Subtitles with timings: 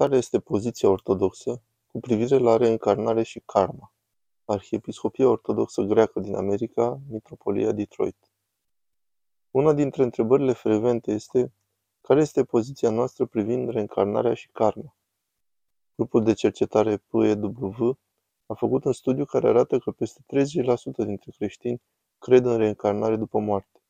[0.00, 3.92] Care este poziția ortodoxă cu privire la reîncarnare și karma?
[4.44, 8.16] Arhiepiscopia Ortodoxă Greacă din America, Mitropolia Detroit.
[9.50, 11.52] Una dintre întrebările frecvente este
[12.00, 14.96] care este poziția noastră privind reîncarnarea și karma?
[15.94, 17.98] Grupul de cercetare PEW
[18.46, 20.36] a făcut un studiu care arată că peste 30%
[20.96, 21.82] dintre creștini
[22.18, 23.80] cred în reîncarnare după moarte,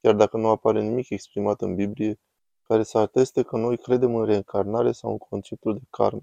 [0.00, 2.18] chiar dacă nu apare nimic exprimat în Biblie
[2.70, 6.22] care să ateste că noi credem în reîncarnare sau în conceptul de karmă.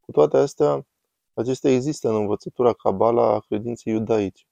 [0.00, 0.86] Cu toate astea,
[1.34, 4.44] acestea există în învățătura Kabbalah a credinței iudaice.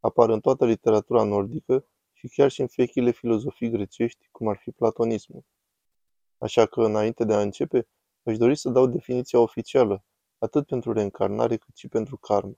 [0.00, 4.70] Apar în toată literatura nordică și chiar și în vechile filozofii grecești, cum ar fi
[4.70, 5.44] platonismul.
[6.38, 7.88] Așa că, înainte de a începe,
[8.22, 10.04] aș dori să dau definiția oficială,
[10.38, 12.54] atât pentru reîncarnare cât și pentru karmă.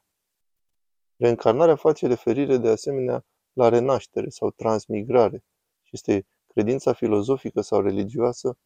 [1.17, 5.45] Reîncarnarea face referire de asemenea la renaștere sau transmigrare
[5.83, 8.59] și este credința filozofică sau religioasă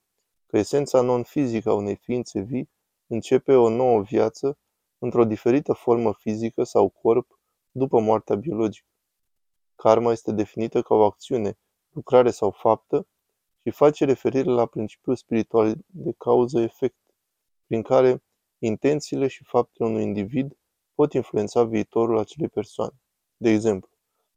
[0.47, 2.71] că esența non-fizică a unei ființe vii
[3.07, 4.59] începe o nouă viață
[4.99, 7.39] într-o diferită formă fizică sau corp
[7.71, 8.87] după moartea biologică.
[9.77, 11.59] Karma este definită ca o acțiune,
[11.91, 13.07] lucrare sau faptă
[13.63, 16.99] și face referire la principiul spiritual de cauză-efect,
[17.67, 18.23] prin care
[18.59, 20.57] intențiile și faptele unui individ
[20.95, 23.01] pot influența viitorul acelei persoane.
[23.37, 23.91] De exemplu,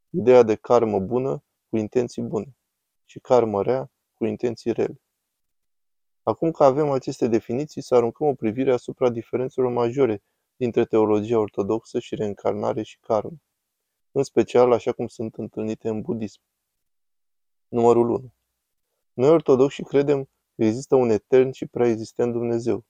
[0.09, 2.55] ideea de karmă bună cu intenții bune
[3.05, 5.01] și karmă rea cu intenții rele.
[6.23, 10.23] Acum că avem aceste definiții, să aruncăm o privire asupra diferențelor majore
[10.55, 13.37] dintre teologia ortodoxă și reîncarnare și karmă,
[14.11, 16.41] în special așa cum sunt întâlnite în budism.
[17.67, 18.33] Numărul 1.
[19.13, 20.23] Noi ortodoxi credem
[20.55, 22.85] că există un etern și preexistent Dumnezeu.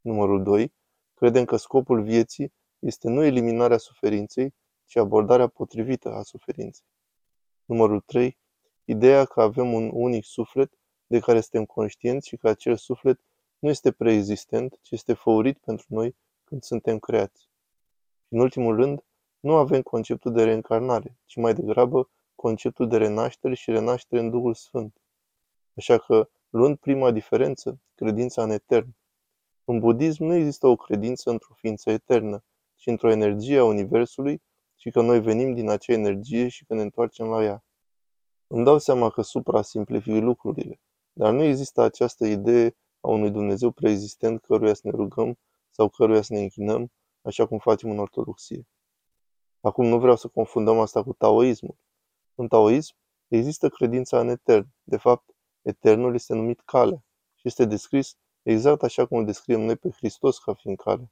[0.00, 0.74] Numărul 2.
[1.14, 6.86] Credem că scopul vieții este nu eliminarea suferinței, ci abordarea potrivită a suferinței.
[7.64, 8.38] Numărul 3.
[8.90, 10.72] Ideea că avem un unic suflet
[11.06, 13.20] de care suntem conștienți și că acel suflet
[13.58, 17.40] nu este preexistent, ci este făurit pentru noi când suntem creați.
[18.26, 19.04] Și în ultimul rând,
[19.40, 24.54] nu avem conceptul de reîncarnare, ci mai degrabă conceptul de renaștere și renaștere în Duhul
[24.54, 24.96] Sfânt.
[25.76, 28.94] Așa că, luând prima diferență, credința în etern.
[29.64, 32.44] În budism nu există o credință într-o ființă eternă,
[32.74, 34.42] ci într-o energie a Universului
[34.76, 37.62] și că noi venim din acea energie și că ne întoarcem la ea.
[38.50, 40.80] Îmi dau seama că supra-simplific lucrurile,
[41.12, 45.38] dar nu există această idee a unui Dumnezeu preexistent căruia să ne rugăm
[45.70, 46.92] sau căruia să ne închinăm,
[47.22, 48.66] așa cum facem în Ortodoxie.
[49.60, 51.76] Acum nu vreau să confundăm asta cu taoismul.
[52.34, 52.94] În taoism
[53.28, 54.68] există credința în etern.
[54.82, 55.30] De fapt,
[55.62, 57.04] eternul este numit cale
[57.34, 61.10] și este descris exact așa cum îl descriem noi pe Hristos ca fiind cale.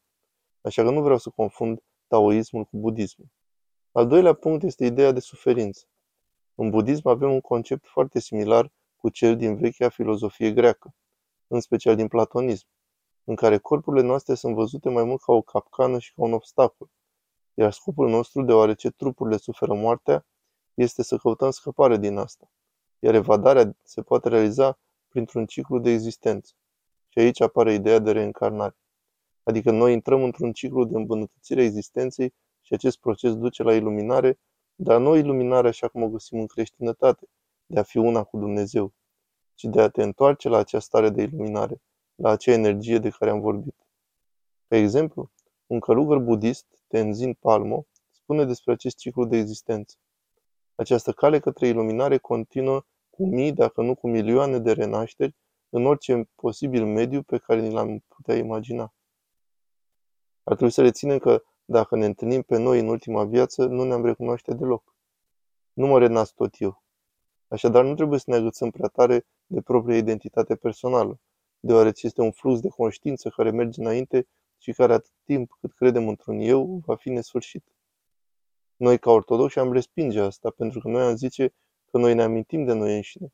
[0.61, 3.27] Așa că nu vreau să confund taoismul cu budismul.
[3.93, 5.87] Al doilea punct este ideea de suferință.
[6.59, 10.95] În budism avem un concept foarte similar cu cel din vechea filozofie greacă,
[11.47, 12.67] în special din platonism,
[13.25, 16.89] în care corpurile noastre sunt văzute mai mult ca o capcană și ca un obstacol,
[17.55, 20.27] iar scopul nostru, deoarece trupurile suferă moartea,
[20.75, 22.51] este să căutăm scăpare din asta,
[22.99, 24.79] iar evadarea se poate realiza
[25.09, 26.53] printr-un ciclu de existență.
[27.09, 28.77] Și aici apare ideea de reîncarnare.
[29.43, 34.39] Adică noi intrăm într-un ciclu de îmbunătățire a existenței și acest proces duce la iluminare
[34.77, 37.29] dar nu iluminarea așa cum o găsim în creștinătate,
[37.67, 38.93] de a fi una cu Dumnezeu,
[39.55, 41.83] ci de a te întoarce la acea stare de iluminare,
[42.15, 43.75] la acea energie de care am vorbit.
[44.67, 45.31] Pe exemplu,
[45.67, 49.97] un călugăr budist, Tenzin Palmo, spune despre acest ciclu de existență.
[50.75, 55.35] Această cale către iluminare continuă cu mii, dacă nu cu milioane de renașteri,
[55.69, 58.95] în orice posibil mediu pe care ni l-am putea imagina.
[60.43, 64.05] Ar trebui să reținem că dacă ne întâlnim pe noi în ultima viață, nu ne-am
[64.05, 64.95] recunoaște deloc.
[65.73, 66.83] Nu mă renasc tot eu.
[67.49, 71.21] Așadar, nu trebuie să ne agățăm prea tare de propria identitate personală,
[71.61, 74.29] deoarece este un flux de conștiință care merge înainte
[74.59, 77.65] și care atât timp cât credem într-un eu, va fi nesfârșit.
[78.77, 81.55] Noi, ca ortodoxi, am respinge asta, pentru că noi am zice
[81.91, 83.33] că noi ne amintim de noi înșine.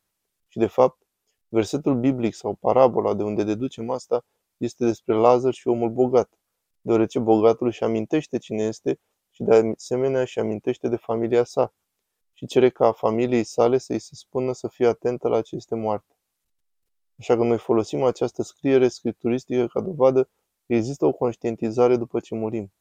[0.48, 1.06] Și, de fapt,
[1.48, 4.25] versetul biblic sau parabola de unde deducem asta
[4.56, 6.39] este despre Lazar și omul bogat
[6.82, 9.00] deoarece bogatul își amintește cine este
[9.30, 11.74] și de asemenea își amintește de familia sa
[12.32, 16.16] și cere ca familiei sale să-i se spună să fie atentă la ce este moarte.
[17.18, 20.22] Așa că noi folosim această scriere scripturistică ca dovadă
[20.66, 22.72] că există o conștientizare după ce murim.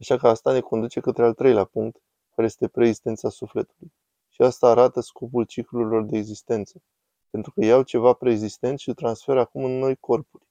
[0.00, 2.02] Așa că asta ne conduce către al treilea punct,
[2.34, 3.92] care este preexistența sufletului.
[4.28, 6.82] Și asta arată scopul ciclurilor de existență,
[7.30, 10.47] pentru că iau ceva preexistent și îl transferă acum în noi corpuri.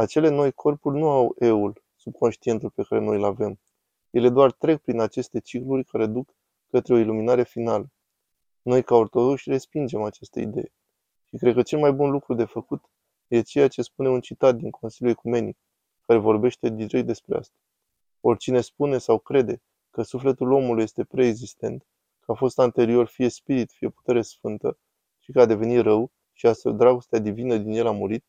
[0.00, 3.60] Acele noi corpuri nu au eul, subconștientul pe care noi îl avem.
[4.10, 6.34] Ele doar trec prin aceste cicluri care duc
[6.70, 7.90] către o iluminare finală.
[8.62, 10.72] Noi, ca ortodoxi, respingem această idee.
[11.24, 12.84] Și cred că cel mai bun lucru de făcut
[13.28, 15.58] E ceea ce spune un citat din Consiliul Ecumenic,
[16.06, 17.56] care vorbește direct despre asta.
[18.20, 21.86] Oricine spune sau crede că sufletul omului este preexistent,
[22.20, 24.78] că a fost anterior fie spirit, fie putere sfântă,
[25.18, 28.24] și că a devenit rău, și astfel dragostea divină din el a murit,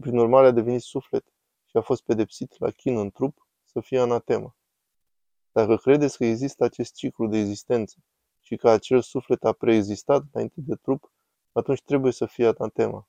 [0.00, 1.24] și prin urmare a devenit suflet
[1.64, 4.56] și a fost pedepsit la chin în trup, să fie anatema.
[5.52, 7.96] Dacă credeți că există acest ciclu de existență
[8.40, 11.12] și că acel suflet a preexistat înainte de trup,
[11.52, 13.08] atunci trebuie să fie anatema.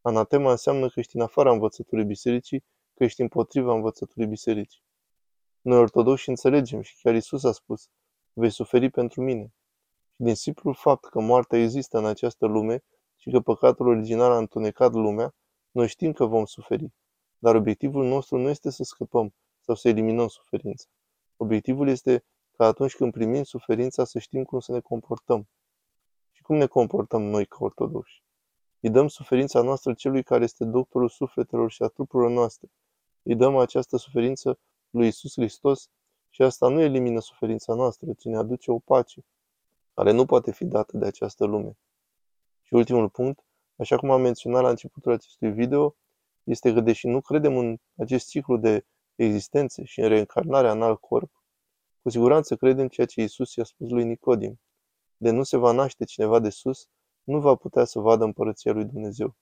[0.00, 4.82] Anatema înseamnă că ești în afara învățăturii bisericii, că ești împotriva învățăturii bisericii.
[5.60, 7.88] Noi ortodoxi înțelegem și chiar Isus a spus,
[8.32, 9.52] vei suferi pentru mine.
[10.10, 12.84] Și din simplul fapt că moartea există în această lume
[13.16, 15.34] și că păcatul original a întunecat lumea,
[15.78, 16.92] noi știm că vom suferi.
[17.38, 20.88] Dar obiectivul nostru nu este să scăpăm sau să eliminăm suferința.
[21.36, 25.48] Obiectivul este ca atunci când primim suferința să știm cum să ne comportăm.
[26.32, 28.22] Și cum ne comportăm noi ca ortodoxi?
[28.80, 32.68] Îi dăm suferința noastră celui care este doctorul sufletelor și a trupurilor noastre.
[33.22, 34.58] Îi dăm această suferință
[34.90, 35.88] lui Isus Hristos
[36.28, 39.24] și asta nu elimină suferința noastră, ci ne aduce o pace,
[39.94, 41.78] care nu poate fi dată de această lume.
[42.62, 43.47] Și ultimul punct,
[43.78, 45.96] așa cum am menționat la începutul acestui video,
[46.44, 51.00] este că deși nu credem în acest ciclu de existențe și în reîncarnarea în alt
[51.00, 51.30] corp,
[52.02, 54.60] cu siguranță credem ceea ce Isus i-a spus lui Nicodim.
[55.16, 56.88] De nu se va naște cineva de sus,
[57.22, 59.36] nu va putea să vadă împărăția lui Dumnezeu.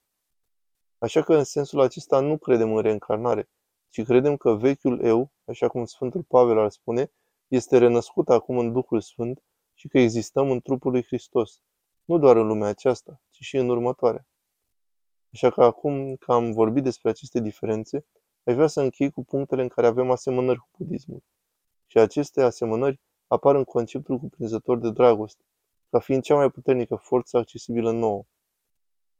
[0.98, 3.48] Așa că în sensul acesta nu credem în reîncarnare,
[3.88, 7.12] ci credem că vechiul eu, așa cum Sfântul Pavel ar spune,
[7.48, 9.42] este renăscut acum în Duhul Sfânt
[9.74, 11.60] și că existăm în trupul lui Hristos,
[12.04, 14.26] nu doar în lumea aceasta, ci și în următoarea.
[15.32, 18.06] Așa că acum că am vorbit despre aceste diferențe,
[18.44, 21.22] aș vrea să închei cu punctele în care avem asemănări cu budismul.
[21.86, 25.44] Și aceste asemănări apar în conceptul cuprinzător de dragoste,
[25.90, 28.24] ca fiind cea mai puternică forță accesibilă nouă.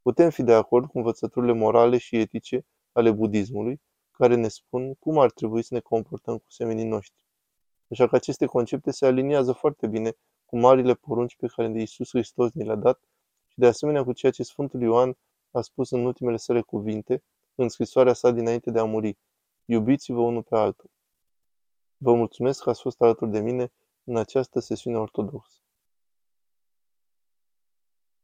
[0.02, 3.80] Putem fi de acord cu învățăturile morale și etice ale budismului,
[4.10, 7.20] care ne spun cum ar trebui să ne comportăm cu semenii noștri.
[7.90, 10.12] Așa că aceste concepte se aliniază foarte bine
[10.44, 13.00] cu marile porunci pe care Iisus Hristos ni le-a dat
[13.56, 15.16] și de asemenea cu ceea ce Sfântul Ioan
[15.50, 17.22] a spus în ultimele sale cuvinte,
[17.54, 19.18] în scrisoarea sa dinainte de a muri.
[19.64, 20.90] Iubiți-vă unul pe altul.
[21.96, 23.72] Vă mulțumesc că ați fost alături de mine
[24.04, 25.60] în această sesiune ortodoxă.